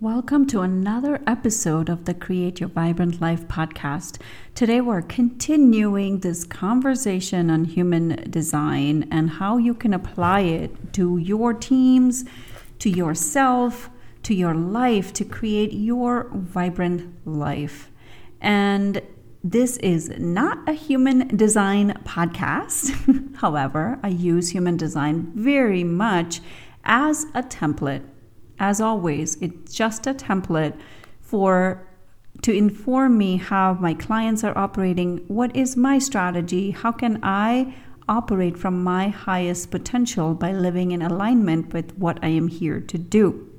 Welcome 0.00 0.48
to 0.48 0.60
another 0.60 1.22
episode 1.24 1.88
of 1.88 2.04
the 2.04 2.14
Create 2.14 2.58
Your 2.58 2.68
Vibrant 2.68 3.20
Life 3.20 3.46
podcast. 3.46 4.18
Today, 4.56 4.80
we're 4.80 5.02
continuing 5.02 6.18
this 6.18 6.42
conversation 6.42 7.48
on 7.48 7.64
human 7.64 8.28
design 8.28 9.06
and 9.12 9.30
how 9.30 9.56
you 9.56 9.72
can 9.72 9.94
apply 9.94 10.40
it 10.40 10.92
to 10.94 11.16
your 11.18 11.54
teams, 11.54 12.24
to 12.80 12.90
yourself, 12.90 13.88
to 14.24 14.34
your 14.34 14.52
life 14.52 15.12
to 15.12 15.24
create 15.24 15.72
your 15.72 16.28
vibrant 16.34 17.14
life. 17.24 17.92
And 18.40 19.00
this 19.44 19.76
is 19.76 20.08
not 20.18 20.68
a 20.68 20.72
human 20.72 21.28
design 21.28 21.92
podcast. 22.04 23.36
However, 23.36 24.00
I 24.02 24.08
use 24.08 24.50
human 24.50 24.76
design 24.76 25.30
very 25.36 25.84
much 25.84 26.40
as 26.84 27.26
a 27.32 27.44
template 27.44 28.02
as 28.58 28.80
always, 28.80 29.36
it's 29.36 29.74
just 29.74 30.06
a 30.06 30.14
template 30.14 30.78
for 31.20 31.86
to 32.42 32.52
inform 32.52 33.16
me 33.16 33.36
how 33.36 33.74
my 33.74 33.94
clients 33.94 34.44
are 34.44 34.56
operating, 34.58 35.18
what 35.28 35.54
is 35.56 35.76
my 35.76 35.98
strategy, 35.98 36.72
how 36.72 36.92
can 36.92 37.18
I 37.22 37.74
operate 38.08 38.58
from 38.58 38.82
my 38.82 39.08
highest 39.08 39.70
potential 39.70 40.34
by 40.34 40.52
living 40.52 40.90
in 40.90 41.00
alignment 41.00 41.72
with 41.72 41.96
what 41.96 42.18
I 42.22 42.28
am 42.28 42.48
here 42.48 42.80
to 42.80 42.98
do. 42.98 43.50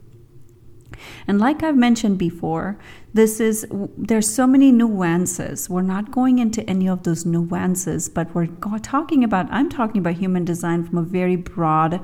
And 1.27 1.39
like 1.39 1.63
I've 1.63 1.75
mentioned 1.75 2.17
before, 2.17 2.77
this 3.13 3.39
is 3.39 3.65
there's 3.97 4.33
so 4.33 4.47
many 4.47 4.71
nuances. 4.71 5.69
We're 5.69 5.81
not 5.81 6.11
going 6.11 6.39
into 6.39 6.67
any 6.69 6.87
of 6.87 7.03
those 7.03 7.25
nuances, 7.25 8.07
but 8.07 8.33
we're 8.33 8.47
talking 8.47 9.23
about 9.23 9.47
I'm 9.51 9.69
talking 9.69 9.99
about 9.99 10.15
human 10.15 10.45
design 10.45 10.85
from 10.85 10.97
a 10.97 11.03
very 11.03 11.35
broad 11.35 12.01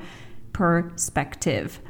perspective. 0.52 1.80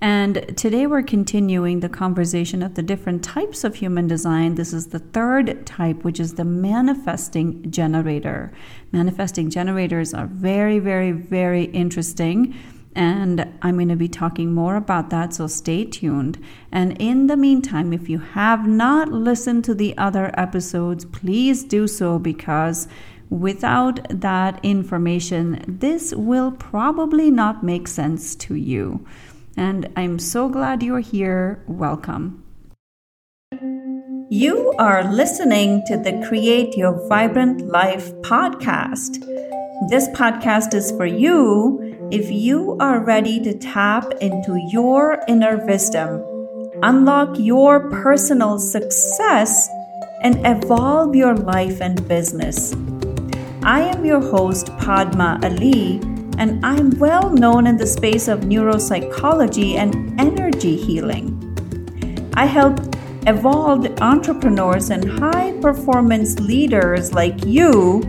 And 0.00 0.56
today 0.56 0.86
we're 0.86 1.02
continuing 1.02 1.80
the 1.80 1.88
conversation 1.88 2.62
of 2.62 2.74
the 2.74 2.82
different 2.82 3.24
types 3.24 3.64
of 3.64 3.74
human 3.74 4.06
design. 4.06 4.54
This 4.54 4.72
is 4.72 4.88
the 4.88 5.00
third 5.00 5.66
type, 5.66 6.04
which 6.04 6.20
is 6.20 6.34
the 6.34 6.44
manifesting 6.44 7.68
generator. 7.68 8.52
Manifesting 8.92 9.50
generators 9.50 10.14
are 10.14 10.28
very, 10.28 10.78
very, 10.78 11.10
very 11.10 11.64
interesting. 11.64 12.54
And 12.94 13.52
I'm 13.62 13.74
going 13.74 13.88
to 13.88 13.96
be 13.96 14.08
talking 14.08 14.52
more 14.52 14.76
about 14.76 15.10
that, 15.10 15.34
so 15.34 15.48
stay 15.48 15.84
tuned. 15.84 16.38
And 16.70 16.96
in 17.00 17.26
the 17.26 17.36
meantime, 17.36 17.92
if 17.92 18.08
you 18.08 18.18
have 18.18 18.68
not 18.68 19.08
listened 19.08 19.64
to 19.64 19.74
the 19.74 19.98
other 19.98 20.30
episodes, 20.38 21.04
please 21.06 21.64
do 21.64 21.88
so 21.88 22.20
because 22.20 22.86
without 23.30 24.00
that 24.08 24.60
information, 24.64 25.64
this 25.66 26.14
will 26.14 26.52
probably 26.52 27.32
not 27.32 27.64
make 27.64 27.88
sense 27.88 28.36
to 28.36 28.54
you 28.54 29.04
and 29.58 29.88
I'm 29.96 30.18
so 30.20 30.48
glad 30.48 30.82
you're 30.82 31.00
here. 31.00 31.64
Welcome. 31.66 32.44
You 34.30 34.72
are 34.78 35.12
listening 35.12 35.82
to 35.86 35.96
the 35.96 36.24
Create 36.28 36.76
Your 36.76 37.08
Vibrant 37.08 37.62
Life 37.66 38.12
podcast. 38.22 39.18
This 39.90 40.08
podcast 40.10 40.74
is 40.74 40.92
for 40.92 41.06
you 41.06 42.08
if 42.12 42.30
you 42.30 42.76
are 42.78 43.00
ready 43.00 43.40
to 43.40 43.58
tap 43.58 44.12
into 44.20 44.56
your 44.70 45.22
inner 45.26 45.64
wisdom, 45.66 46.22
unlock 46.82 47.36
your 47.38 47.90
personal 47.90 48.58
success, 48.58 49.68
and 50.22 50.38
evolve 50.46 51.16
your 51.16 51.34
life 51.34 51.80
and 51.80 52.06
business. 52.06 52.74
I 53.62 53.80
am 53.80 54.04
your 54.04 54.20
host, 54.20 54.68
Padma 54.78 55.40
Ali 55.42 56.00
and 56.38 56.64
I'm 56.64 56.90
well 56.98 57.30
known 57.30 57.66
in 57.66 57.76
the 57.76 57.86
space 57.86 58.28
of 58.28 58.40
neuropsychology 58.40 59.74
and 59.74 60.18
energy 60.20 60.76
healing. 60.76 61.34
I 62.34 62.46
help 62.46 62.78
evolved 63.26 64.00
entrepreneurs 64.00 64.90
and 64.90 65.04
high 65.18 65.52
performance 65.60 66.38
leaders 66.38 67.12
like 67.12 67.44
you 67.44 68.00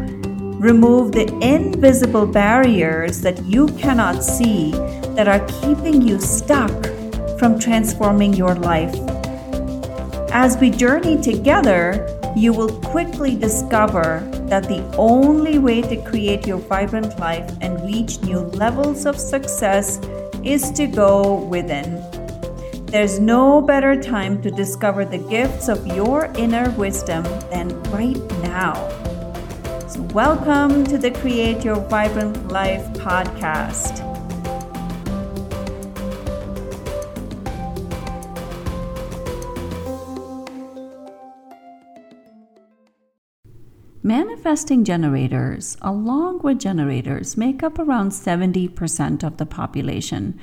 remove 0.60 1.12
the 1.12 1.28
invisible 1.42 2.28
barriers 2.28 3.22
that 3.22 3.44
you 3.46 3.68
cannot 3.80 4.24
see 4.24 4.72
that 5.16 5.28
are 5.28 5.46
keeping 5.48 6.02
you 6.02 6.20
stuck 6.20 6.86
from 7.40 7.58
transforming 7.58 8.34
your 8.34 8.54
life. 8.56 8.94
As 10.32 10.56
we 10.58 10.70
journey 10.70 11.20
together, 11.20 12.19
you 12.36 12.54
will 12.54 12.80
quickly 12.82 13.36
discover 13.36 14.20
that 14.48 14.64
the 14.64 14.86
only 14.96 15.58
way 15.58 15.82
to 15.82 15.98
create 16.04 16.46
your 16.46 16.58
vibrant 16.58 17.20
life 17.20 17.50
and 17.62 17.84
reach 17.84 18.22
new 18.22 18.40
levels 18.40 19.06
of 19.06 19.18
success 19.18 20.00
is 20.44 20.72
to 20.72 20.88
go 20.88 21.36
within. 21.46 22.04
There's 22.86 23.20
no 23.20 23.62
better 23.62 24.02
time 24.02 24.42
to 24.42 24.52
discover 24.52 25.06
the 25.06 25.18
gifts 25.18 25.68
of 25.68 25.86
your 25.88 26.26
inner 26.38 26.72
wisdom 26.72 27.24
than 27.52 27.82
right 27.92 28.18
now. 28.42 28.74
So, 29.88 30.02
welcome 30.14 30.86
to 30.86 30.98
the 30.98 31.12
Create 31.12 31.64
Your 31.64 31.76
Vibrant 31.76 32.50
Life 32.50 32.86
podcast. 32.94 34.09
Manifesting 44.02 44.86
generators, 44.86 45.76
along 45.82 46.40
with 46.40 46.60
generators, 46.60 47.36
make 47.36 47.62
up 47.64 47.78
around 47.78 48.12
70% 48.12 49.24
of 49.24 49.36
the 49.38 49.46
population. 49.46 50.40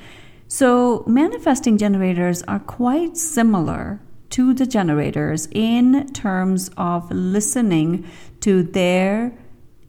So, 0.47 1.03
manifesting 1.07 1.77
generators 1.77 2.43
are 2.43 2.59
quite 2.59 3.17
similar 3.17 3.99
to 4.29 4.53
the 4.53 4.67
generators 4.67 5.47
in 5.51 6.07
terms 6.13 6.69
of 6.77 7.09
listening 7.11 8.05
to 8.41 8.61
their 8.61 9.35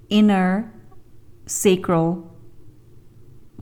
inner 0.08 0.72
sacral 1.44 2.34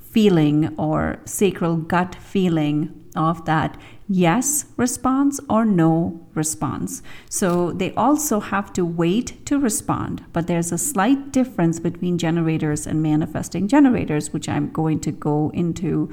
feeling 0.01 0.75
or 0.79 1.19
sacral 1.25 1.77
gut 1.77 2.15
feeling 2.15 3.05
of 3.17 3.45
that 3.47 3.77
yes 4.09 4.67
response 4.77 5.41
or 5.49 5.65
no 5.65 6.27
response. 6.35 7.03
So 7.29 7.73
they 7.73 7.93
also 7.95 8.41
have 8.41 8.73
to 8.75 8.85
wait 8.85 9.45
to 9.47 9.59
respond, 9.59 10.25
but 10.33 10.47
there's 10.47 10.73
a 10.73 10.79
slight 10.79 11.33
difference 11.33 11.81
between 11.81 12.19
generators 12.19 12.87
and 12.87 13.03
manifesting 13.03 13.69
generators, 13.69 14.33
which 14.33 14.49
I'm 14.49 14.71
going 14.71 15.01
to 15.01 15.13
go 15.13 15.51
into 15.51 16.11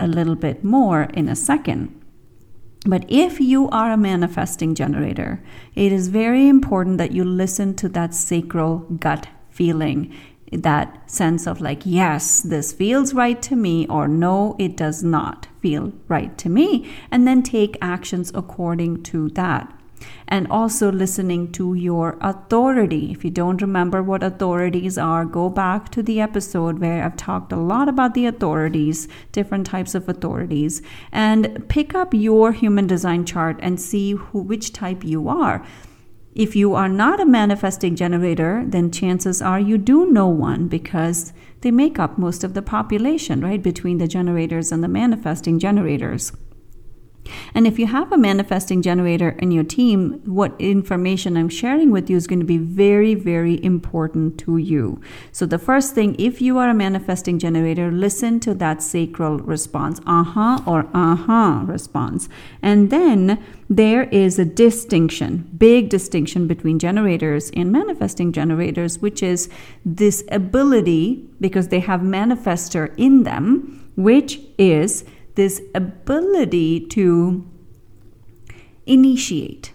a 0.00 0.06
little 0.06 0.34
bit 0.34 0.64
more 0.64 1.04
in 1.14 1.28
a 1.28 1.36
second. 1.36 1.92
But 2.84 3.04
if 3.08 3.40
you 3.40 3.68
are 3.70 3.90
a 3.90 3.96
manifesting 3.96 4.74
generator, 4.74 5.42
it 5.74 5.90
is 5.90 6.08
very 6.08 6.48
important 6.48 6.98
that 6.98 7.12
you 7.12 7.24
listen 7.24 7.74
to 7.76 7.88
that 7.90 8.14
sacral 8.14 8.78
gut 8.78 9.28
feeling 9.50 10.14
that 10.52 11.10
sense 11.10 11.46
of 11.46 11.60
like, 11.60 11.82
yes, 11.84 12.40
this 12.40 12.72
feels 12.72 13.12
right 13.12 13.42
to 13.42 13.56
me, 13.56 13.86
or 13.88 14.06
no, 14.06 14.54
it 14.58 14.76
does 14.76 15.02
not 15.02 15.48
feel 15.66 15.92
right 16.06 16.38
to 16.38 16.48
me, 16.48 16.68
and 17.10 17.26
then 17.26 17.42
take 17.42 17.76
actions 17.82 18.30
according 18.34 19.02
to 19.02 19.28
that. 19.30 19.72
And 20.28 20.46
also 20.48 20.92
listening 20.92 21.50
to 21.52 21.74
your 21.74 22.18
authority. 22.20 23.10
If 23.10 23.24
you 23.24 23.30
don't 23.30 23.62
remember 23.62 24.02
what 24.02 24.22
authorities 24.22 24.98
are, 24.98 25.24
go 25.24 25.48
back 25.48 25.88
to 25.92 26.02
the 26.02 26.20
episode 26.20 26.78
where 26.78 27.02
I've 27.02 27.16
talked 27.16 27.50
a 27.52 27.56
lot 27.56 27.88
about 27.88 28.14
the 28.14 28.26
authorities, 28.26 29.08
different 29.32 29.66
types 29.66 29.94
of 29.94 30.08
authorities, 30.08 30.82
and 31.10 31.66
pick 31.68 31.94
up 31.94 32.14
your 32.14 32.52
human 32.52 32.86
design 32.86 33.24
chart 33.24 33.58
and 33.60 33.80
see 33.80 34.12
who, 34.12 34.42
which 34.42 34.72
type 34.72 35.02
you 35.02 35.28
are. 35.28 35.64
If 36.36 36.54
you 36.54 36.74
are 36.74 36.90
not 36.90 37.18
a 37.18 37.24
manifesting 37.24 37.96
generator, 37.96 38.62
then 38.68 38.90
chances 38.90 39.40
are 39.40 39.58
you 39.58 39.78
do 39.78 40.12
know 40.12 40.28
one 40.28 40.68
because 40.68 41.32
they 41.62 41.70
make 41.70 41.98
up 41.98 42.18
most 42.18 42.44
of 42.44 42.52
the 42.52 42.60
population, 42.60 43.40
right? 43.40 43.62
Between 43.62 43.96
the 43.96 44.06
generators 44.06 44.70
and 44.70 44.84
the 44.84 44.88
manifesting 44.88 45.58
generators. 45.58 46.32
And 47.54 47.66
if 47.66 47.78
you 47.78 47.86
have 47.86 48.12
a 48.12 48.18
manifesting 48.18 48.82
generator 48.82 49.30
in 49.30 49.50
your 49.50 49.64
team, 49.64 50.20
what 50.24 50.54
information 50.58 51.36
I'm 51.36 51.48
sharing 51.48 51.90
with 51.90 52.10
you 52.10 52.16
is 52.16 52.26
going 52.26 52.40
to 52.40 52.46
be 52.46 52.58
very, 52.58 53.14
very 53.14 53.62
important 53.64 54.38
to 54.40 54.58
you. 54.58 55.00
So, 55.32 55.46
the 55.46 55.58
first 55.58 55.94
thing, 55.94 56.16
if 56.18 56.40
you 56.40 56.58
are 56.58 56.70
a 56.70 56.74
manifesting 56.74 57.38
generator, 57.38 57.90
listen 57.90 58.40
to 58.40 58.54
that 58.54 58.82
sacral 58.82 59.38
response, 59.38 60.00
uh 60.06 60.22
huh 60.22 60.60
or 60.66 60.88
uh 60.94 61.16
huh 61.16 61.64
response. 61.66 62.28
And 62.62 62.90
then 62.90 63.42
there 63.68 64.04
is 64.04 64.38
a 64.38 64.44
distinction, 64.44 65.48
big 65.56 65.88
distinction 65.88 66.46
between 66.46 66.78
generators 66.78 67.50
and 67.56 67.72
manifesting 67.72 68.32
generators, 68.32 69.00
which 69.00 69.22
is 69.22 69.48
this 69.84 70.24
ability, 70.30 71.28
because 71.40 71.68
they 71.68 71.80
have 71.80 72.00
manifestor 72.00 72.94
in 72.96 73.24
them, 73.24 73.90
which 73.96 74.40
is 74.58 75.04
this 75.36 75.62
ability 75.74 76.80
to 76.80 77.46
initiate. 78.86 79.72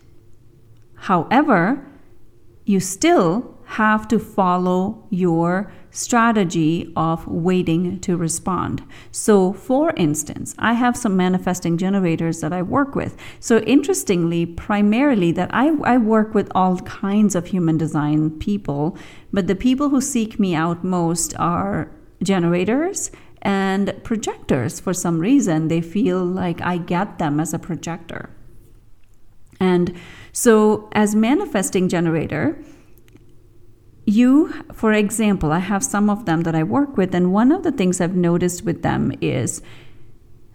However, 0.96 1.86
you 2.66 2.80
still 2.80 3.58
have 3.66 4.08
to 4.10 4.20
follow 4.20 5.08
your 5.10 5.72
strategy 5.92 6.92
of 6.96 7.28
waiting 7.28 8.00
to 8.00 8.18
respond. 8.18 8.84
So, 9.12 9.54
for 9.54 9.94
instance, 9.98 10.56
I 10.58 10.74
have 10.74 10.96
some 10.96 11.18
manifesting 11.18 11.78
generators 11.78 12.42
that 12.42 12.54
I 12.54 12.62
work 12.62 12.96
with. 12.96 13.16
So, 13.40 13.60
interestingly, 13.60 14.46
primarily 14.46 15.32
that 15.34 15.50
I, 15.54 15.72
I 15.84 15.98
work 15.98 16.34
with 16.34 16.52
all 16.56 16.80
kinds 16.80 17.36
of 17.36 17.48
human 17.48 17.78
design 17.78 18.32
people, 18.40 18.98
but 19.34 19.48
the 19.48 19.56
people 19.56 19.90
who 19.90 20.02
seek 20.02 20.40
me 20.40 20.56
out 20.56 20.84
most 20.84 21.34
are 21.38 21.92
generators 22.24 23.12
and 23.42 23.94
projectors 24.04 24.80
for 24.80 24.94
some 24.94 25.20
reason 25.20 25.68
they 25.68 25.82
feel 25.82 26.24
like 26.24 26.62
i 26.62 26.78
get 26.78 27.18
them 27.20 27.40
as 27.40 27.54
a 27.54 27.60
projector. 27.60 28.30
And 29.60 29.94
so 30.32 30.90
as 30.94 31.14
manifesting 31.14 31.88
generator 31.88 32.58
you 34.06 34.52
for 34.74 34.92
example 34.92 35.52
i 35.52 35.60
have 35.60 35.84
some 35.84 36.10
of 36.10 36.26
them 36.26 36.42
that 36.42 36.56
i 36.56 36.64
work 36.64 36.98
with 36.98 37.14
and 37.14 37.32
one 37.32 37.52
of 37.52 37.62
the 37.62 37.72
things 37.72 38.02
i've 38.02 38.16
noticed 38.16 38.64
with 38.64 38.82
them 38.82 39.14
is 39.22 39.62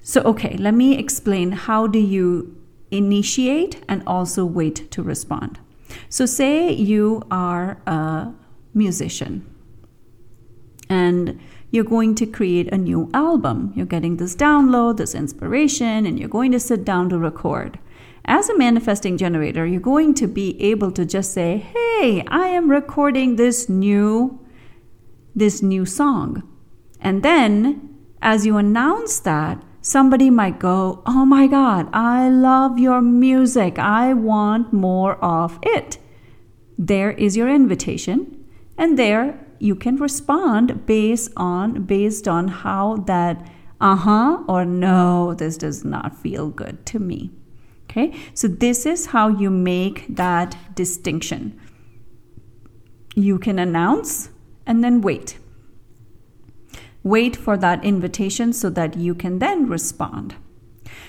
so 0.02 0.20
okay 0.22 0.56
let 0.56 0.74
me 0.74 0.98
explain 0.98 1.52
how 1.52 1.86
do 1.86 2.00
you 2.00 2.56
initiate 2.90 3.82
and 3.88 4.02
also 4.06 4.44
wait 4.44 4.90
to 4.90 5.02
respond. 5.02 5.58
So 6.08 6.26
say 6.26 6.72
you 6.72 7.22
are 7.30 7.78
a 7.86 8.32
musician 8.74 9.44
and 10.88 11.40
you're 11.76 11.84
going 11.84 12.14
to 12.16 12.26
create 12.26 12.72
a 12.72 12.78
new 12.78 13.08
album. 13.12 13.72
You're 13.76 13.86
getting 13.86 14.16
this 14.16 14.34
download, 14.34 14.96
this 14.96 15.14
inspiration, 15.14 16.06
and 16.06 16.18
you're 16.18 16.28
going 16.28 16.50
to 16.52 16.58
sit 16.58 16.84
down 16.84 17.10
to 17.10 17.18
record. 17.18 17.78
As 18.24 18.48
a 18.48 18.58
manifesting 18.58 19.16
generator, 19.16 19.64
you're 19.66 19.80
going 19.80 20.14
to 20.14 20.26
be 20.26 20.60
able 20.60 20.90
to 20.92 21.04
just 21.04 21.32
say, 21.32 21.58
"Hey, 21.58 22.24
I 22.26 22.48
am 22.48 22.70
recording 22.70 23.36
this 23.36 23.68
new 23.68 24.40
this 25.36 25.62
new 25.62 25.84
song." 25.84 26.42
And 27.00 27.22
then 27.22 27.90
as 28.22 28.46
you 28.46 28.56
announce 28.56 29.20
that, 29.20 29.62
somebody 29.80 30.30
might 30.30 30.58
go, 30.58 31.02
"Oh 31.06 31.24
my 31.24 31.46
god, 31.46 31.88
I 31.92 32.28
love 32.28 32.80
your 32.80 33.00
music. 33.00 33.78
I 33.78 34.14
want 34.14 34.72
more 34.72 35.14
of 35.22 35.60
it." 35.62 35.98
There 36.76 37.12
is 37.12 37.36
your 37.36 37.48
invitation, 37.48 38.44
and 38.76 38.98
there 38.98 39.45
you 39.58 39.74
can 39.74 39.96
respond 39.96 40.86
based 40.86 41.32
on 41.36 41.82
based 41.84 42.28
on 42.28 42.48
how 42.48 42.96
that 43.06 43.50
uh-huh 43.80 44.42
or 44.48 44.64
no 44.64 45.34
this 45.34 45.56
does 45.56 45.84
not 45.84 46.16
feel 46.16 46.48
good 46.48 46.84
to 46.86 46.98
me. 46.98 47.30
Okay? 47.84 48.14
So 48.34 48.48
this 48.48 48.84
is 48.86 49.06
how 49.06 49.28
you 49.28 49.50
make 49.50 50.06
that 50.08 50.56
distinction. 50.74 51.58
You 53.14 53.38
can 53.38 53.58
announce 53.58 54.30
and 54.66 54.84
then 54.84 55.00
wait. 55.00 55.38
Wait 57.02 57.36
for 57.36 57.56
that 57.56 57.84
invitation 57.84 58.52
so 58.52 58.68
that 58.70 58.96
you 58.96 59.14
can 59.14 59.38
then 59.38 59.68
respond 59.68 60.34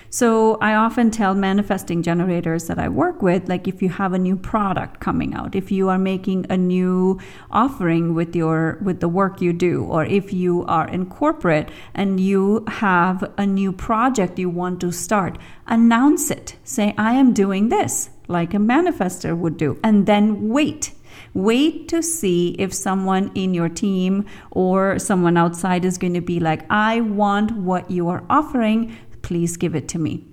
so 0.09 0.55
I 0.61 0.75
often 0.75 1.11
tell 1.11 1.33
manifesting 1.33 2.01
generators 2.01 2.67
that 2.67 2.79
I 2.79 2.89
work 2.89 3.21
with 3.21 3.49
like 3.49 3.67
if 3.67 3.81
you 3.81 3.89
have 3.89 4.13
a 4.13 4.19
new 4.19 4.35
product 4.35 4.99
coming 4.99 5.33
out, 5.33 5.55
if 5.55 5.71
you 5.71 5.89
are 5.89 5.97
making 5.97 6.45
a 6.49 6.57
new 6.57 7.19
offering 7.51 8.13
with 8.13 8.35
your 8.35 8.77
with 8.81 8.99
the 8.99 9.09
work 9.09 9.41
you 9.41 9.53
do 9.53 9.83
or 9.83 10.05
if 10.05 10.33
you 10.33 10.63
are 10.65 10.87
in 10.87 11.05
corporate 11.07 11.69
and 11.93 12.19
you 12.19 12.63
have 12.67 13.31
a 13.37 13.45
new 13.45 13.71
project 13.71 14.39
you 14.39 14.49
want 14.49 14.79
to 14.81 14.91
start, 14.91 15.37
announce 15.67 16.31
it. 16.31 16.55
Say 16.63 16.93
I 16.97 17.13
am 17.13 17.33
doing 17.33 17.69
this 17.69 18.09
like 18.27 18.53
a 18.53 18.57
manifester 18.57 19.37
would 19.37 19.57
do 19.57 19.79
and 19.83 20.05
then 20.05 20.49
wait 20.49 20.93
Wait 21.33 21.87
to 21.89 22.01
see 22.01 22.55
if 22.57 22.73
someone 22.73 23.31
in 23.35 23.53
your 23.53 23.69
team 23.69 24.25
or 24.51 24.97
someone 24.99 25.37
outside 25.37 25.85
is 25.85 25.97
going 25.97 26.13
to 26.13 26.21
be 26.21 26.39
like, 26.39 26.65
I 26.69 27.01
want 27.01 27.51
what 27.51 27.91
you 27.91 28.09
are 28.09 28.23
offering 28.29 28.97
please 29.27 29.57
give 29.57 29.75
it 29.75 29.89
to 29.89 29.99
me. 29.99 30.25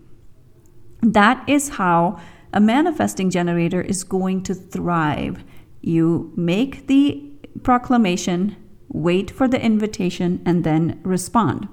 That 1.03 1.43
is 1.49 1.71
how 1.71 2.21
a 2.53 2.61
manifesting 2.61 3.29
generator 3.29 3.81
is 3.81 4.05
going 4.05 4.45
to 4.45 4.55
thrive. 4.55 5.43
You 5.83 6.33
make 6.37 6.87
the 6.87 7.21
proclamation, 7.65 8.57
wait 8.89 9.33
for 9.33 9.49
the 9.49 9.61
invitation, 9.61 10.41
and 10.47 10.63
then 10.63 11.01
respond. 11.03 11.67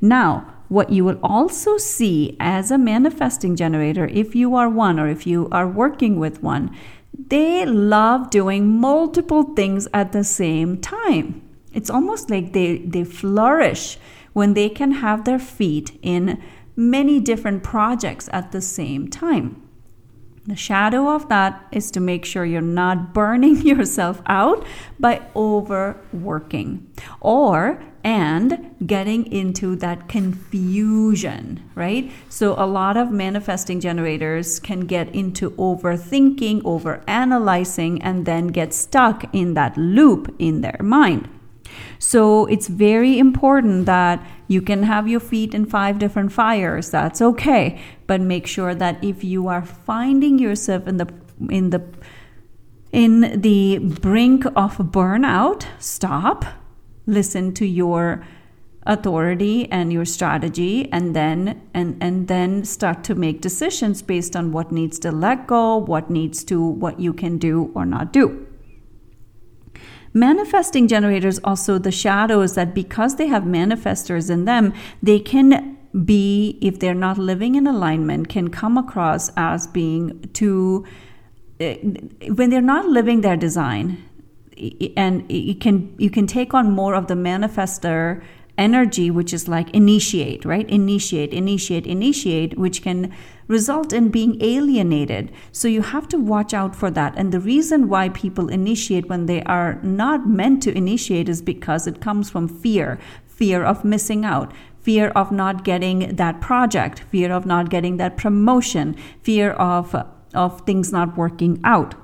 Now, 0.00 0.46
what 0.68 0.90
you 0.90 1.04
will 1.04 1.18
also 1.24 1.76
see 1.76 2.36
as 2.38 2.70
a 2.70 2.78
manifesting 2.78 3.56
generator, 3.56 4.06
if 4.06 4.36
you 4.36 4.54
are 4.54 4.68
one 4.68 5.00
or 5.00 5.08
if 5.08 5.26
you 5.26 5.48
are 5.50 5.66
working 5.66 6.20
with 6.20 6.40
one, 6.40 6.70
they 7.12 7.66
love 7.66 8.30
doing 8.30 8.68
multiple 8.68 9.42
things 9.54 9.88
at 9.92 10.12
the 10.12 10.22
same 10.22 10.80
time. 10.80 11.42
It's 11.72 11.90
almost 11.90 12.30
like 12.30 12.52
they, 12.52 12.78
they 12.78 13.02
flourish 13.02 13.98
when 14.32 14.54
they 14.54 14.68
can 14.68 14.92
have 14.92 15.24
their 15.24 15.40
feet 15.40 15.98
in 16.02 16.40
many 16.80 17.20
different 17.20 17.62
projects 17.62 18.28
at 18.32 18.52
the 18.52 18.60
same 18.60 19.08
time. 19.08 19.62
The 20.46 20.56
shadow 20.56 21.14
of 21.14 21.28
that 21.28 21.68
is 21.70 21.90
to 21.92 22.00
make 22.00 22.24
sure 22.24 22.46
you're 22.46 22.62
not 22.62 23.12
burning 23.20 23.58
yourself 23.58 24.22
out 24.26 24.66
by 24.98 25.22
overworking 25.36 26.90
or 27.20 27.82
and 28.02 28.74
getting 28.86 29.30
into 29.30 29.76
that 29.76 30.08
confusion, 30.08 31.62
right? 31.74 32.10
So 32.30 32.54
a 32.56 32.64
lot 32.64 32.96
of 32.96 33.10
manifesting 33.10 33.78
generators 33.78 34.58
can 34.58 34.80
get 34.80 35.14
into 35.14 35.50
overthinking, 35.50 36.62
overanalyzing 36.62 37.98
and 38.00 38.24
then 38.24 38.46
get 38.46 38.72
stuck 38.72 39.24
in 39.34 39.52
that 39.52 39.76
loop 39.76 40.34
in 40.38 40.62
their 40.62 40.80
mind. 40.80 41.28
So 42.00 42.46
it's 42.46 42.66
very 42.66 43.18
important 43.18 43.84
that 43.84 44.26
you 44.48 44.62
can 44.62 44.84
have 44.84 45.06
your 45.06 45.20
feet 45.20 45.54
in 45.54 45.66
five 45.66 45.98
different 45.98 46.32
fires. 46.32 46.90
That's 46.90 47.20
okay. 47.20 47.78
But 48.06 48.22
make 48.22 48.46
sure 48.46 48.74
that 48.74 49.04
if 49.04 49.22
you 49.22 49.48
are 49.48 49.62
finding 49.62 50.38
yourself 50.38 50.88
in 50.88 50.96
the 50.96 51.12
in 51.50 51.70
the 51.70 51.82
in 52.90 53.42
the 53.42 53.78
brink 53.78 54.46
of 54.56 54.78
burnout, 54.78 55.66
stop, 55.78 56.46
listen 57.06 57.52
to 57.54 57.66
your 57.66 58.24
authority 58.86 59.70
and 59.70 59.92
your 59.92 60.06
strategy 60.06 60.90
and 60.90 61.14
then 61.14 61.60
and 61.74 62.02
and 62.02 62.28
then 62.28 62.64
start 62.64 63.04
to 63.04 63.14
make 63.14 63.42
decisions 63.42 64.00
based 64.00 64.34
on 64.34 64.52
what 64.52 64.72
needs 64.72 64.98
to 65.00 65.12
let 65.12 65.46
go, 65.46 65.76
what 65.76 66.08
needs 66.08 66.44
to 66.44 66.64
what 66.64 66.98
you 66.98 67.12
can 67.12 67.36
do 67.36 67.70
or 67.74 67.84
not 67.84 68.10
do. 68.10 68.46
Manifesting 70.12 70.88
generators 70.88 71.38
also 71.44 71.78
the 71.78 71.92
shadows 71.92 72.54
that 72.54 72.74
because 72.74 73.16
they 73.16 73.28
have 73.28 73.44
manifestors 73.44 74.28
in 74.28 74.44
them, 74.44 74.72
they 75.02 75.20
can 75.20 75.78
be, 76.04 76.58
if 76.60 76.78
they're 76.80 76.94
not 76.94 77.18
living 77.18 77.54
in 77.54 77.66
alignment, 77.66 78.28
can 78.28 78.48
come 78.48 78.76
across 78.76 79.30
as 79.36 79.66
being 79.68 80.20
too, 80.32 80.84
eh, 81.60 81.76
when 82.34 82.50
they're 82.50 82.60
not 82.60 82.86
living 82.86 83.20
their 83.20 83.36
design, 83.36 84.02
and 84.96 85.30
you 85.30 85.54
can 85.54 85.94
you 85.98 86.10
can 86.10 86.26
take 86.26 86.52
on 86.52 86.70
more 86.70 86.94
of 86.94 87.06
the 87.06 87.14
manifester 87.14 88.22
energy 88.60 89.10
which 89.10 89.32
is 89.32 89.48
like 89.48 89.70
initiate 89.70 90.44
right 90.44 90.68
initiate 90.68 91.32
initiate 91.32 91.86
initiate 91.86 92.56
which 92.58 92.82
can 92.82 93.12
result 93.50 93.92
in 93.92 94.10
being 94.10 94.40
alienated. 94.40 95.32
So 95.50 95.66
you 95.66 95.82
have 95.82 96.06
to 96.10 96.18
watch 96.18 96.54
out 96.54 96.76
for 96.76 96.88
that. 96.92 97.14
And 97.16 97.32
the 97.32 97.40
reason 97.40 97.88
why 97.88 98.08
people 98.10 98.48
initiate 98.48 99.08
when 99.08 99.26
they 99.26 99.42
are 99.42 99.80
not 99.82 100.28
meant 100.28 100.62
to 100.62 100.76
initiate 100.76 101.28
is 101.28 101.42
because 101.42 101.88
it 101.88 102.00
comes 102.00 102.30
from 102.30 102.46
fear 102.46 102.98
fear 103.26 103.64
of 103.64 103.86
missing 103.86 104.22
out, 104.22 104.52
fear 104.80 105.08
of 105.20 105.32
not 105.32 105.64
getting 105.64 106.14
that 106.16 106.42
project, 106.42 107.00
fear 107.10 107.32
of 107.32 107.46
not 107.46 107.70
getting 107.70 107.96
that 107.96 108.18
promotion, 108.18 108.94
fear 109.22 109.52
of, 109.52 109.96
of 110.34 110.60
things 110.66 110.92
not 110.92 111.16
working 111.16 111.58
out. 111.64 111.94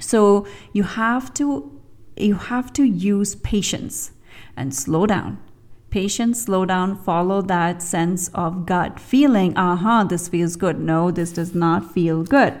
So 0.00 0.44
you 0.72 0.82
have 0.82 1.32
to 1.34 1.70
you 2.16 2.34
have 2.34 2.72
to 2.72 2.84
use 2.84 3.36
patience 3.36 4.12
and 4.56 4.74
slow 4.74 5.06
down 5.06 5.38
Patience, 5.94 6.42
slow 6.42 6.64
down, 6.64 6.96
follow 6.96 7.40
that 7.42 7.80
sense 7.80 8.26
of 8.34 8.66
gut 8.66 8.98
feeling. 8.98 9.56
Aha, 9.56 10.00
uh-huh, 10.00 10.04
this 10.08 10.26
feels 10.26 10.56
good. 10.56 10.80
No, 10.80 11.12
this 11.12 11.30
does 11.30 11.54
not 11.54 11.94
feel 11.94 12.24
good. 12.24 12.60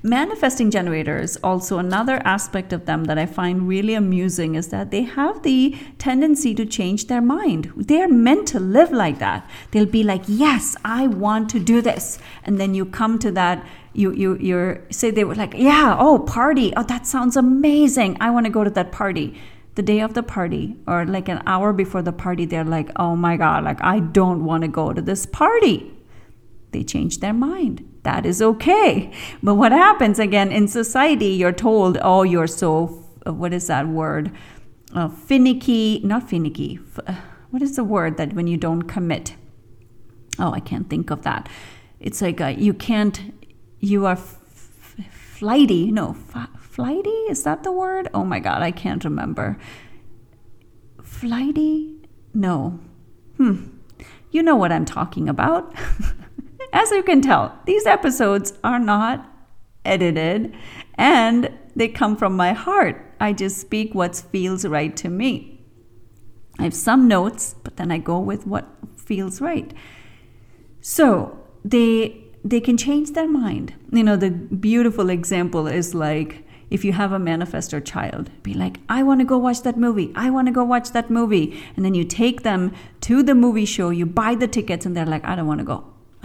Manifesting 0.00 0.70
generators, 0.70 1.36
also 1.42 1.78
another 1.78 2.22
aspect 2.24 2.72
of 2.72 2.86
them 2.86 3.06
that 3.06 3.18
I 3.18 3.26
find 3.26 3.66
really 3.66 3.94
amusing 3.94 4.54
is 4.54 4.68
that 4.68 4.92
they 4.92 5.02
have 5.02 5.42
the 5.42 5.76
tendency 5.98 6.54
to 6.54 6.64
change 6.64 7.08
their 7.08 7.20
mind. 7.20 7.72
They're 7.74 8.08
meant 8.08 8.46
to 8.48 8.60
live 8.60 8.92
like 8.92 9.18
that. 9.18 9.44
They'll 9.72 9.84
be 9.84 10.04
like, 10.04 10.22
Yes, 10.28 10.76
I 10.84 11.08
want 11.08 11.50
to 11.50 11.58
do 11.58 11.82
this. 11.82 12.20
And 12.44 12.60
then 12.60 12.76
you 12.76 12.84
come 12.84 13.18
to 13.18 13.32
that, 13.32 13.66
you 13.94 14.12
you 14.12 14.36
you're 14.36 14.84
say 14.90 15.10
they 15.10 15.24
were 15.24 15.34
like, 15.34 15.54
Yeah, 15.54 15.96
oh, 15.98 16.20
party. 16.20 16.72
Oh, 16.76 16.84
that 16.84 17.04
sounds 17.04 17.36
amazing. 17.36 18.16
I 18.20 18.30
want 18.30 18.46
to 18.46 18.52
go 18.52 18.62
to 18.62 18.70
that 18.70 18.92
party 18.92 19.34
the 19.74 19.82
day 19.82 20.00
of 20.00 20.14
the 20.14 20.22
party 20.22 20.76
or 20.86 21.04
like 21.04 21.28
an 21.28 21.42
hour 21.46 21.72
before 21.72 22.02
the 22.02 22.12
party, 22.12 22.44
they're 22.44 22.64
like, 22.64 22.90
oh 22.96 23.16
my 23.16 23.36
God, 23.36 23.64
like 23.64 23.82
I 23.82 24.00
don't 24.00 24.44
want 24.44 24.62
to 24.62 24.68
go 24.68 24.92
to 24.92 25.02
this 25.02 25.26
party. 25.26 25.92
They 26.70 26.84
change 26.84 27.18
their 27.18 27.32
mind. 27.32 27.88
That 28.02 28.26
is 28.26 28.42
okay. 28.42 29.12
But 29.42 29.54
what 29.54 29.72
happens 29.72 30.18
again 30.18 30.52
in 30.52 30.68
society, 30.68 31.28
you're 31.28 31.52
told, 31.52 31.98
oh, 32.02 32.22
you're 32.22 32.46
so 32.46 33.04
what 33.24 33.52
is 33.52 33.66
that 33.68 33.88
word? 33.88 34.30
Uh, 34.94 35.08
finicky, 35.08 36.00
not 36.04 36.28
finicky. 36.28 36.78
What 37.50 37.62
is 37.62 37.76
the 37.76 37.84
word 37.84 38.16
that 38.16 38.32
when 38.34 38.46
you 38.46 38.56
don't 38.56 38.82
commit? 38.82 39.34
Oh, 40.38 40.52
I 40.52 40.60
can't 40.60 40.90
think 40.90 41.10
of 41.10 41.22
that. 41.22 41.48
It's 42.00 42.20
like 42.20 42.40
uh, 42.40 42.48
you 42.48 42.74
can't, 42.74 43.32
you 43.80 44.06
are 44.06 44.18
flighty. 45.10 45.90
No, 45.90 46.16
f- 46.34 46.48
flighty? 46.74 47.10
Is 47.30 47.44
that 47.44 47.62
the 47.62 47.70
word? 47.70 48.08
Oh 48.12 48.24
my 48.24 48.40
God, 48.40 48.60
I 48.60 48.72
can't 48.72 49.04
remember. 49.04 49.56
Flighty? 51.02 51.94
No. 52.34 52.80
Hmm. 53.36 53.66
You 54.32 54.42
know 54.42 54.56
what 54.56 54.72
I'm 54.72 54.84
talking 54.84 55.28
about. 55.28 55.72
As 56.72 56.90
you 56.90 57.04
can 57.04 57.22
tell, 57.22 57.56
these 57.66 57.86
episodes 57.86 58.54
are 58.64 58.80
not 58.80 59.24
edited 59.84 60.52
and 60.94 61.52
they 61.76 61.86
come 61.86 62.16
from 62.16 62.34
my 62.34 62.52
heart. 62.52 63.14
I 63.20 63.32
just 63.32 63.58
speak 63.58 63.94
what 63.94 64.16
feels 64.16 64.66
right 64.66 64.96
to 64.96 65.08
me. 65.08 65.60
I 66.58 66.64
have 66.64 66.74
some 66.74 67.06
notes, 67.06 67.54
but 67.62 67.76
then 67.76 67.92
I 67.92 67.98
go 67.98 68.18
with 68.18 68.48
what 68.48 68.66
feels 68.96 69.40
right. 69.40 69.72
So 70.80 71.38
they 71.64 72.20
they 72.44 72.60
can 72.60 72.76
change 72.76 73.12
their 73.12 73.28
mind. 73.28 73.74
You 73.92 74.02
know, 74.02 74.16
the 74.16 74.30
beautiful 74.30 75.08
example 75.08 75.66
is 75.66 75.94
like 75.94 76.43
if 76.74 76.84
you 76.84 76.92
have 76.92 77.12
a 77.12 77.18
manifestor 77.18 77.82
child, 77.82 78.30
be 78.42 78.52
like, 78.52 78.78
I 78.88 79.04
want 79.04 79.20
to 79.20 79.24
go 79.24 79.38
watch 79.38 79.62
that 79.62 79.76
movie. 79.76 80.12
I 80.16 80.28
want 80.28 80.48
to 80.48 80.52
go 80.52 80.64
watch 80.64 80.90
that 80.90 81.08
movie. 81.08 81.62
And 81.76 81.84
then 81.84 81.94
you 81.94 82.02
take 82.02 82.42
them 82.42 82.72
to 83.02 83.22
the 83.22 83.36
movie 83.36 83.64
show, 83.64 83.90
you 83.90 84.06
buy 84.06 84.34
the 84.34 84.48
tickets, 84.48 84.84
and 84.84 84.96
they're 84.96 85.06
like, 85.06 85.24
I 85.24 85.36
don't 85.36 85.46
want 85.46 85.60
to 85.60 85.64
go. 85.64 85.84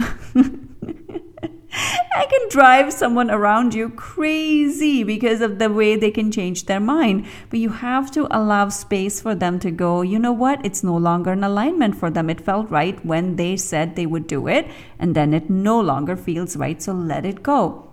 I 1.72 2.26
can 2.26 2.48
drive 2.48 2.92
someone 2.92 3.30
around 3.30 3.74
you 3.74 3.90
crazy 3.90 5.04
because 5.04 5.40
of 5.40 5.60
the 5.60 5.70
way 5.70 5.94
they 5.94 6.10
can 6.10 6.32
change 6.32 6.66
their 6.66 6.80
mind. 6.80 7.26
But 7.48 7.60
you 7.60 7.68
have 7.70 8.10
to 8.10 8.26
allow 8.36 8.70
space 8.70 9.20
for 9.20 9.36
them 9.36 9.60
to 9.60 9.70
go, 9.70 10.02
you 10.02 10.18
know 10.18 10.32
what? 10.32 10.66
It's 10.66 10.82
no 10.82 10.96
longer 10.96 11.30
an 11.30 11.44
alignment 11.44 11.94
for 11.94 12.10
them. 12.10 12.28
It 12.28 12.40
felt 12.40 12.68
right 12.70 13.02
when 13.06 13.36
they 13.36 13.56
said 13.56 13.94
they 13.94 14.06
would 14.06 14.26
do 14.26 14.48
it, 14.48 14.66
and 14.98 15.14
then 15.14 15.32
it 15.32 15.48
no 15.48 15.80
longer 15.80 16.16
feels 16.16 16.56
right. 16.56 16.82
So 16.82 16.92
let 16.92 17.24
it 17.24 17.44
go. 17.44 17.89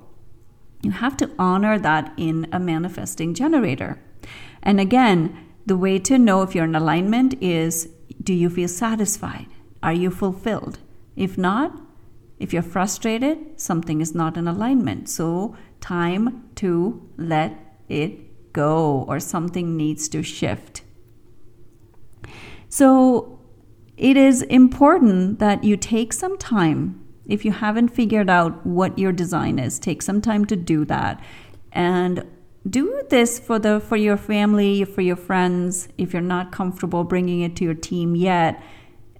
You 0.82 0.92
have 0.92 1.18
to 1.18 1.32
honor 1.40 1.80
that 1.80 2.14
in 2.18 2.48
a 2.52 2.60
manifesting 2.60 3.34
generator. 3.34 4.00
And 4.62 4.80
again, 4.80 5.38
the 5.66 5.78
way 5.78 6.00
to 6.00 6.18
know 6.18 6.44
if 6.44 6.56
you're 6.56 6.66
in 6.66 6.76
alignment 6.76 7.42
is 7.42 7.90
do 8.22 8.34
you 8.34 8.50
feel 8.50 8.68
satisfied? 8.68 9.48
Are 9.82 9.94
you 9.94 10.12
fulfilled? 10.12 10.80
If 11.16 11.38
not, 11.38 11.82
if 12.40 12.54
you're 12.54 12.62
frustrated, 12.62 13.60
something 13.60 14.02
is 14.02 14.14
not 14.14 14.38
in 14.38 14.48
alignment. 14.48 15.10
So, 15.10 15.56
time 15.80 16.50
to 16.56 17.10
let 17.18 17.54
it 17.90 18.54
go, 18.54 19.06
or 19.08 19.20
something 19.20 19.76
needs 19.76 20.08
to 20.10 20.24
shift. 20.24 20.84
So, 22.70 23.40
it 23.96 24.18
is 24.18 24.44
important 24.44 25.40
that 25.40 25.64
you 25.64 25.78
take 25.78 26.14
some 26.14 26.38
time. 26.38 27.04
If 27.28 27.46
you 27.46 27.52
haven't 27.52 27.90
figured 27.90 28.30
out 28.30 28.66
what 28.66 28.98
your 28.98 29.12
design 29.12 29.60
is, 29.60 29.80
take 29.80 30.02
some 30.02 30.22
time 30.22 30.46
to 30.46 30.56
do 30.56 30.86
that. 30.86 31.22
And 31.72 32.26
do 32.70 33.04
this 33.10 33.40
for 33.40 33.60
the 33.60 33.80
for 33.80 33.96
your 33.96 34.18
family, 34.18 34.84
for 34.84 35.02
your 35.02 35.16
friends. 35.16 35.90
If 35.98 36.14
you're 36.14 36.22
not 36.22 36.52
comfortable 36.52 37.04
bringing 37.04 37.42
it 37.42 37.56
to 37.58 37.64
your 37.64 37.74
team 37.74 38.16
yet, 38.16 38.62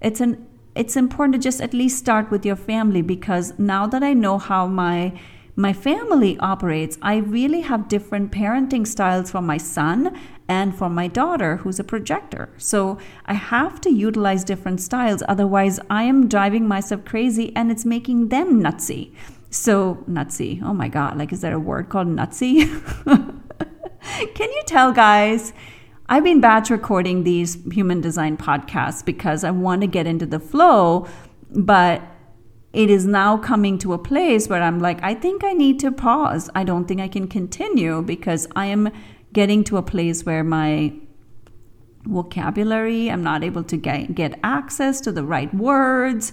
it's 0.02 0.20
an 0.20 0.46
it's 0.74 0.96
important 0.96 1.34
to 1.34 1.40
just 1.40 1.60
at 1.60 1.74
least 1.74 1.98
start 1.98 2.30
with 2.30 2.46
your 2.46 2.56
family 2.56 3.02
because 3.02 3.58
now 3.58 3.86
that 3.86 4.02
I 4.02 4.12
know 4.12 4.38
how 4.38 4.66
my 4.66 5.18
my 5.58 5.72
family 5.72 6.38
operates, 6.38 6.98
I 7.02 7.16
really 7.16 7.62
have 7.62 7.88
different 7.88 8.30
parenting 8.30 8.86
styles 8.86 9.32
for 9.32 9.42
my 9.42 9.56
son 9.56 10.16
and 10.46 10.72
for 10.72 10.88
my 10.88 11.08
daughter 11.08 11.56
who's 11.56 11.80
a 11.80 11.84
projector. 11.84 12.48
So 12.58 12.96
I 13.26 13.34
have 13.34 13.80
to 13.80 13.90
utilize 13.90 14.44
different 14.44 14.80
styles 14.80 15.20
otherwise 15.28 15.80
I 15.90 16.04
am 16.04 16.28
driving 16.28 16.68
myself 16.68 17.04
crazy 17.04 17.52
and 17.56 17.72
it's 17.72 17.84
making 17.84 18.28
them 18.28 18.62
nutsy. 18.62 19.12
So 19.50 20.04
nutsy. 20.08 20.62
Oh 20.62 20.72
my 20.72 20.86
god, 20.86 21.18
like 21.18 21.32
is 21.32 21.40
there 21.40 21.54
a 21.54 21.58
word 21.58 21.88
called 21.88 22.06
nutsy? 22.06 22.60
Can 24.36 24.50
you 24.52 24.62
tell 24.66 24.92
guys? 24.92 25.52
I've 26.08 26.22
been 26.22 26.40
batch 26.40 26.70
recording 26.70 27.24
these 27.24 27.58
human 27.72 28.00
design 28.00 28.36
podcasts 28.36 29.04
because 29.04 29.42
I 29.42 29.50
want 29.50 29.80
to 29.80 29.88
get 29.88 30.06
into 30.06 30.24
the 30.24 30.38
flow, 30.38 31.08
but 31.50 32.00
it 32.78 32.90
is 32.90 33.08
now 33.08 33.36
coming 33.36 33.76
to 33.76 33.92
a 33.92 33.98
place 33.98 34.46
where 34.46 34.62
I'm 34.62 34.78
like, 34.78 35.02
I 35.02 35.12
think 35.12 35.42
I 35.42 35.52
need 35.52 35.80
to 35.80 35.90
pause. 35.90 36.48
I 36.54 36.62
don't 36.62 36.86
think 36.86 37.00
I 37.00 37.08
can 37.08 37.26
continue 37.26 38.02
because 38.02 38.46
I 38.54 38.66
am 38.66 38.92
getting 39.32 39.64
to 39.64 39.78
a 39.78 39.82
place 39.82 40.24
where 40.24 40.44
my 40.44 40.92
vocabulary, 42.04 43.10
I'm 43.10 43.24
not 43.24 43.42
able 43.42 43.64
to 43.64 43.76
get, 43.76 44.14
get 44.14 44.38
access 44.44 45.00
to 45.00 45.10
the 45.10 45.24
right 45.24 45.52
words 45.52 46.32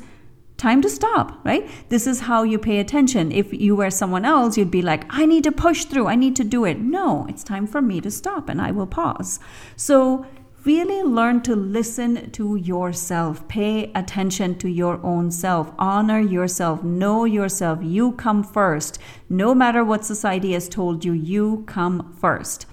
time 0.57 0.81
to 0.81 0.89
stop, 0.89 1.43
right? 1.43 1.67
This 1.89 2.05
is 2.07 2.21
how 2.21 2.43
you 2.43 2.59
pay 2.59 2.79
attention. 2.79 3.31
If 3.31 3.51
you 3.51 3.75
were 3.75 3.89
someone 3.89 4.23
else, 4.23 4.55
you'd 4.55 4.71
be 4.71 4.83
like, 4.83 5.03
I 5.09 5.25
need 5.25 5.43
to 5.45 5.51
push 5.51 5.85
through, 5.85 6.07
I 6.07 6.15
need 6.15 6.35
to 6.37 6.43
do 6.43 6.63
it. 6.63 6.79
No, 6.79 7.25
it's 7.27 7.43
time 7.43 7.67
for 7.67 7.81
me 7.81 7.99
to 8.01 8.11
stop 8.11 8.49
and 8.49 8.61
I 8.61 8.71
will 8.71 8.87
pause. 8.87 9.39
So, 9.75 10.25
really 10.65 11.03
learn 11.03 11.41
to 11.43 11.55
listen 11.55 12.31
to 12.31 12.55
yourself, 12.55 13.47
pay 13.47 13.91
attention 13.93 14.57
to 14.57 14.69
your 14.69 14.99
own 15.05 15.31
self, 15.31 15.71
honor 15.77 16.19
yourself, 16.19 16.83
know 16.83 17.25
yourself. 17.25 17.79
You 17.81 18.13
come 18.13 18.43
first. 18.43 18.99
No 19.29 19.53
matter 19.53 19.83
what 19.83 20.05
society 20.05 20.53
has 20.53 20.67
told 20.67 21.05
you, 21.05 21.13
you 21.13 21.63
come 21.67 22.15
first. 22.19 22.65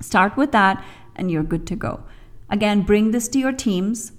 Start 0.00 0.36
with 0.36 0.52
that 0.52 0.84
and 1.16 1.30
you're 1.30 1.42
good 1.42 1.66
to 1.68 1.76
go. 1.76 2.04
Again, 2.50 2.82
bring 2.82 3.10
this 3.10 3.28
to 3.28 3.38
your 3.38 3.52
teams 3.52 4.12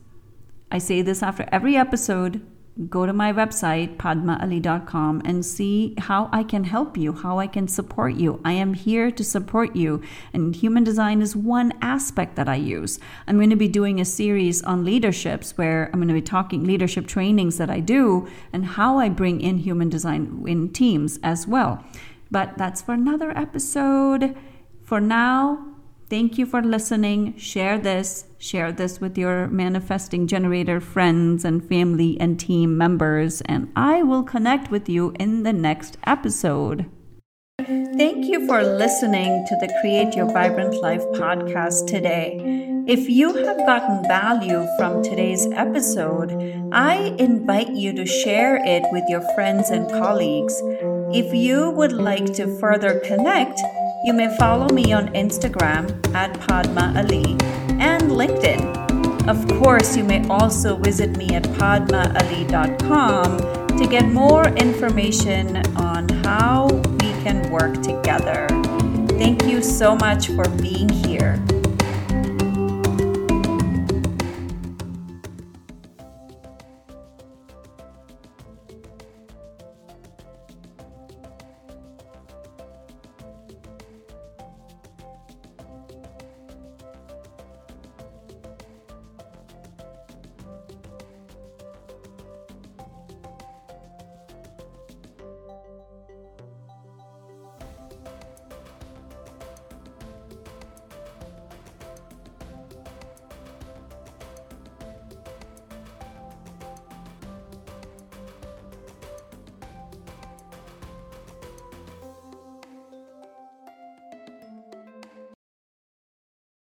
I 0.72 0.78
say 0.78 1.02
this 1.02 1.24
after 1.24 1.48
every 1.52 1.78
episode. 1.78 2.46
Go 2.90 3.06
to 3.06 3.14
my 3.14 3.32
website, 3.32 3.96
padmaali.com, 3.96 5.22
and 5.24 5.46
see 5.46 5.96
how 5.98 6.30
I 6.34 6.44
can 6.44 6.66
help 6.66 6.98
you, 6.98 7.14
how 7.14 7.40
I 7.40 7.48
can 7.48 7.70
support 7.70 8.16
you. 8.16 8.42
I 8.44 8.52
am 8.52 8.74
here 8.74 9.12
to 9.12 9.24
support 9.24 9.78
you, 9.78 10.02
and 10.34 10.54
human 10.54 10.84
design 10.84 11.22
is 11.22 11.38
one 11.38 11.72
aspect 11.82 12.36
that 12.36 12.50
I 12.50 12.56
use. 12.56 13.00
I'm 13.28 13.38
going 13.38 13.50
to 13.50 13.56
be 13.56 13.70
doing 13.70 14.02
a 14.02 14.06
series 14.06 14.62
on 14.64 14.84
leaderships 14.84 15.58
where 15.58 15.86
I'm 15.86 16.00
going 16.00 16.10
to 16.10 16.14
be 16.14 16.22
talking 16.22 16.66
leadership 16.66 17.08
trainings 17.08 17.58
that 17.60 17.70
I 17.70 17.80
do 17.80 18.28
and 18.52 18.66
how 18.66 19.00
I 19.00 19.08
bring 19.08 19.40
in 19.40 19.60
human 19.60 19.88
design 19.88 20.44
in 20.46 20.74
teams 20.74 21.18
as 21.24 21.48
well. 21.48 21.82
But 22.30 22.58
that's 22.58 22.82
for 22.82 22.94
another 22.94 23.32
episode. 23.38 24.36
For 24.84 25.00
now, 25.00 25.75
Thank 26.08 26.38
you 26.38 26.46
for 26.46 26.62
listening. 26.62 27.36
Share 27.38 27.80
this. 27.80 28.26
Share 28.38 28.72
this 28.72 29.02
with 29.02 29.18
your 29.18 29.48
manifesting 29.48 30.28
generator 30.28 30.80
friends 30.80 31.44
and 31.44 31.68
family 31.68 32.16
and 32.20 32.40
team 32.40 32.78
members, 32.78 33.42
and 33.42 33.72
I 33.76 34.04
will 34.04 34.22
connect 34.22 34.70
with 34.70 34.88
you 34.88 35.14
in 35.20 35.42
the 35.42 35.54
next 35.54 35.98
episode. 36.06 36.86
Thank 37.58 38.26
you 38.26 38.46
for 38.46 38.62
listening 38.62 39.46
to 39.48 39.56
the 39.56 39.74
Create 39.82 40.16
Your 40.16 40.32
Vibrant 40.32 40.76
Life 40.76 41.02
podcast 41.16 41.88
today. 41.88 42.38
If 42.88 43.10
you 43.10 43.34
have 43.34 43.58
gotten 43.66 44.04
value 44.04 44.68
from 44.78 45.02
today's 45.02 45.48
episode, 45.48 46.32
I 46.72 47.16
invite 47.18 47.70
you 47.70 47.94
to 47.94 48.06
share 48.06 48.58
it 48.64 48.84
with 48.92 49.06
your 49.10 49.22
friends 49.34 49.72
and 49.72 49.90
colleagues. 49.90 50.62
If 51.12 51.34
you 51.34 51.72
would 51.72 51.94
like 51.94 52.32
to 52.34 52.60
further 52.60 53.00
connect, 53.00 53.60
you 54.06 54.14
may 54.14 54.30
follow 54.38 54.70
me 54.70 54.94
on 54.94 55.08
Instagram 55.16 55.90
at 56.14 56.40
Padma 56.42 56.94
Ali 56.96 57.32
and 57.82 58.04
LinkedIn. 58.04 59.28
Of 59.28 59.48
course, 59.60 59.98
you 59.98 60.04
may 60.04 60.24
also 60.28 60.78
visit 60.78 61.18
me 61.18 61.30
at 61.30 61.42
padmaali.com 61.58 63.38
to 63.80 63.88
get 63.88 64.06
more 64.10 64.48
information 64.50 65.58
on 65.76 66.08
how 66.24 66.68
we 66.68 67.14
can 67.24 67.50
work 67.50 67.82
together. 67.82 68.46
Thank 69.18 69.48
you 69.48 69.64
so 69.64 69.96
much 69.96 70.28
for 70.28 70.48
being 70.50 70.88
here. 70.88 71.44